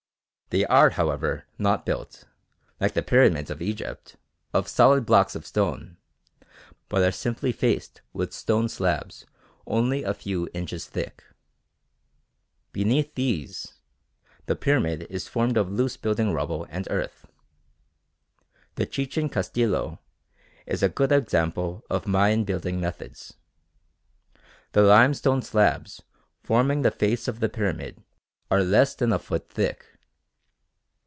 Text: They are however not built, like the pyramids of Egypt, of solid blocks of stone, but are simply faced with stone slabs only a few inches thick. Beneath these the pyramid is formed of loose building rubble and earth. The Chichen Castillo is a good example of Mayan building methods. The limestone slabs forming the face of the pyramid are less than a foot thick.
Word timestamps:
They 0.53 0.65
are 0.65 0.89
however 0.89 1.45
not 1.57 1.85
built, 1.85 2.25
like 2.81 2.93
the 2.93 3.01
pyramids 3.01 3.49
of 3.49 3.61
Egypt, 3.61 4.17
of 4.53 4.67
solid 4.67 5.05
blocks 5.05 5.33
of 5.33 5.45
stone, 5.45 5.95
but 6.89 7.01
are 7.01 7.11
simply 7.13 7.53
faced 7.53 8.01
with 8.11 8.33
stone 8.33 8.67
slabs 8.67 9.25
only 9.65 10.03
a 10.03 10.13
few 10.13 10.49
inches 10.53 10.87
thick. 10.87 11.23
Beneath 12.73 13.15
these 13.15 13.75
the 14.45 14.57
pyramid 14.57 15.03
is 15.09 15.25
formed 15.25 15.55
of 15.55 15.71
loose 15.71 15.95
building 15.95 16.33
rubble 16.33 16.67
and 16.69 16.85
earth. 16.91 17.25
The 18.75 18.85
Chichen 18.85 19.29
Castillo 19.29 20.01
is 20.65 20.83
a 20.83 20.89
good 20.89 21.13
example 21.13 21.85
of 21.89 22.07
Mayan 22.07 22.43
building 22.43 22.81
methods. 22.81 23.35
The 24.73 24.81
limestone 24.81 25.43
slabs 25.43 26.01
forming 26.43 26.81
the 26.81 26.91
face 26.91 27.29
of 27.29 27.39
the 27.39 27.47
pyramid 27.47 28.03
are 28.49 28.61
less 28.65 28.95
than 28.95 29.13
a 29.13 29.19
foot 29.19 29.47
thick. 29.47 29.85